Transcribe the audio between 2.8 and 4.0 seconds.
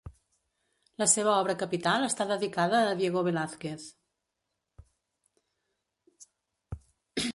a Diego Velázquez.